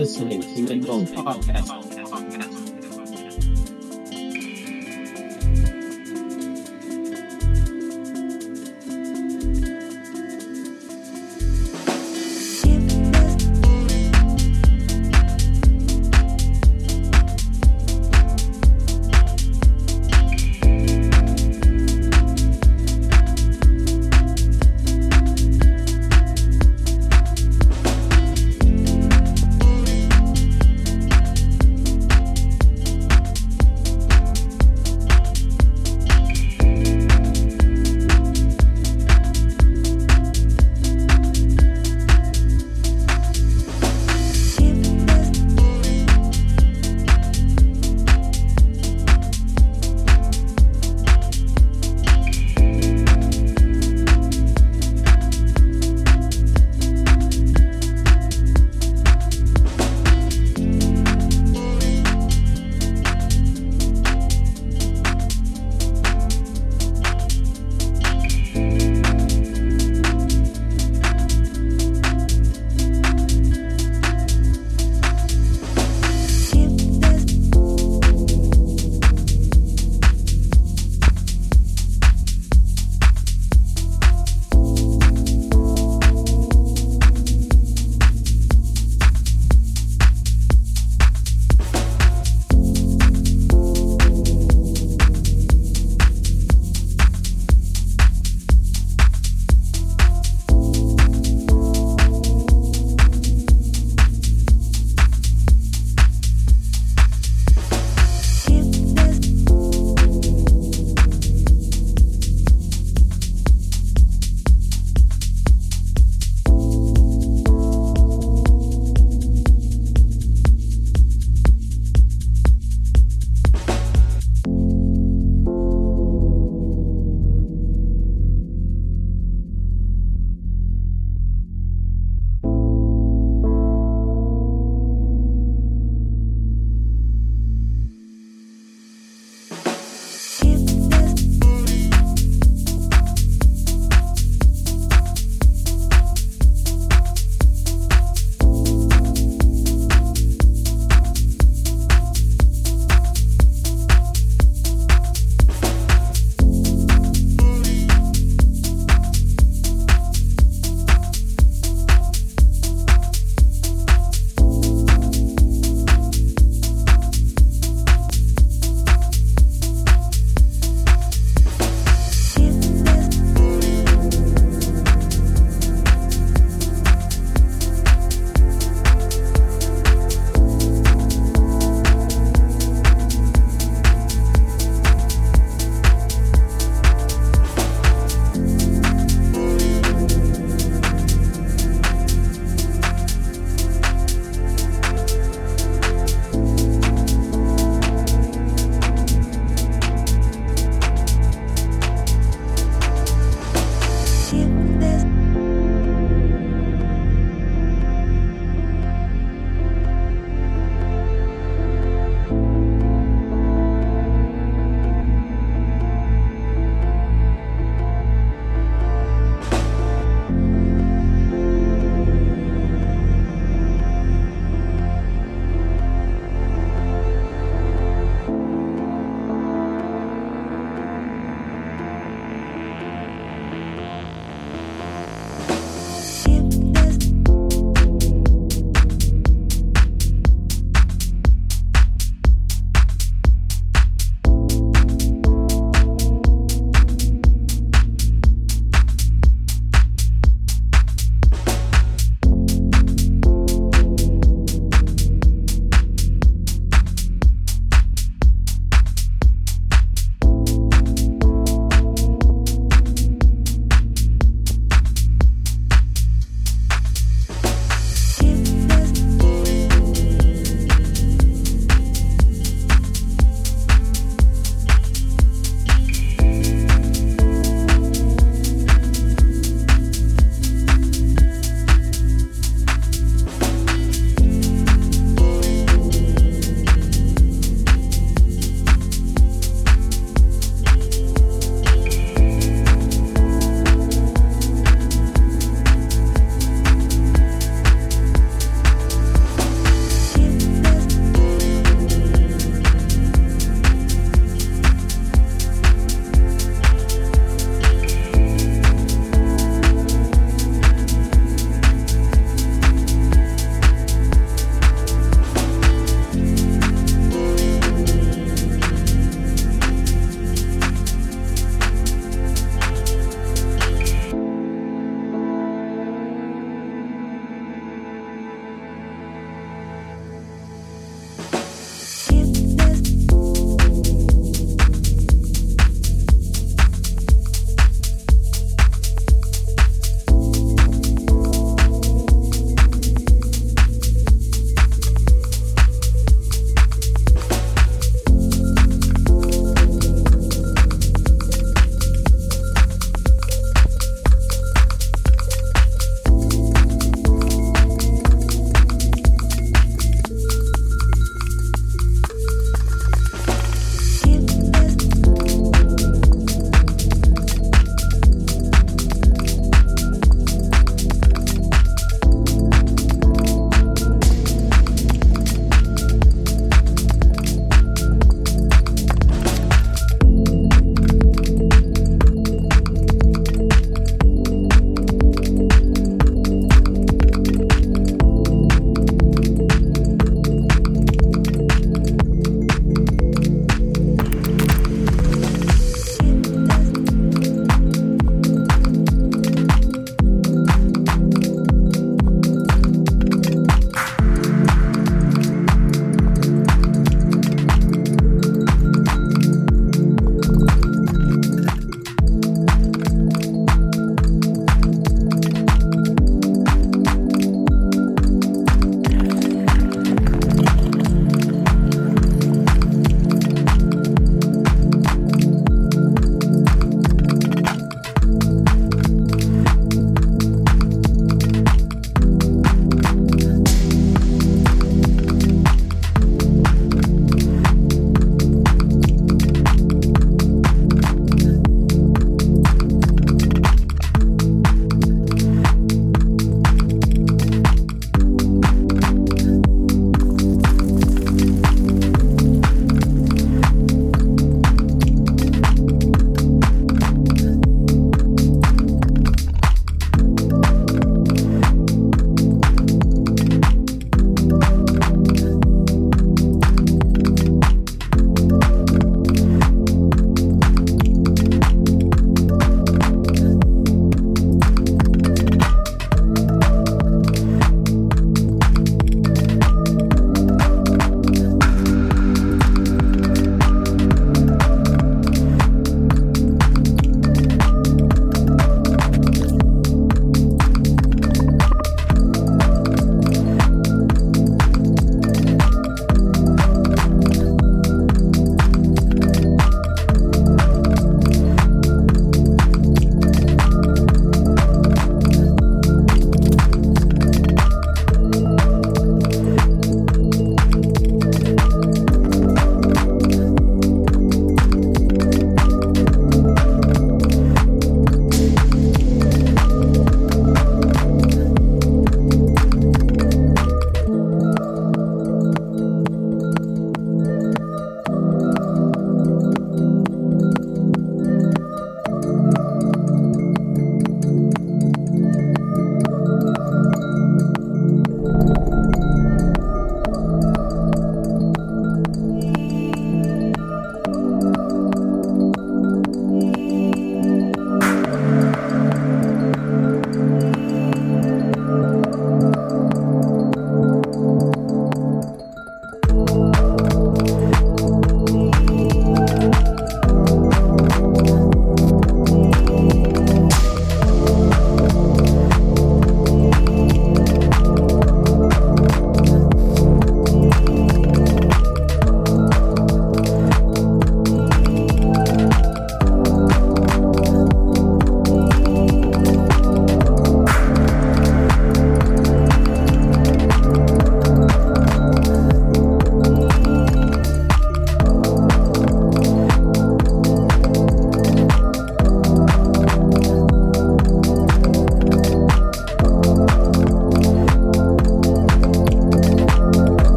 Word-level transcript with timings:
listening 0.00 0.40
to 0.40 0.64
the 0.64 0.76
Gold 0.76 1.08
Podcast. 1.08 1.79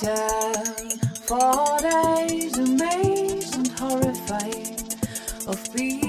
Sat 0.00 1.04
for 1.26 1.78
days, 1.80 2.56
amazed 2.56 3.56
and 3.56 3.66
horrified 3.80 4.94
of 5.48 5.58
being 5.74 6.07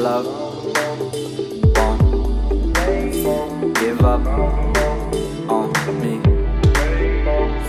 love 0.00 0.26
won't 3.22 3.74
give 3.74 4.00
up 4.02 4.26
on 4.26 5.72
me. 6.00 6.16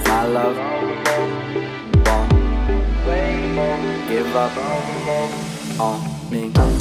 My 0.08 0.26
love 0.28 0.58
won't 3.58 4.08
give 4.08 4.36
up 4.36 4.58
on 5.80 6.00
me. 6.32 6.81